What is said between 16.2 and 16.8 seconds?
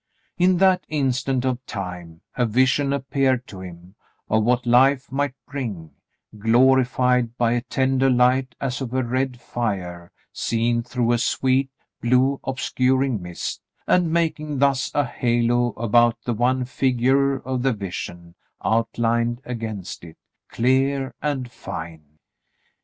the one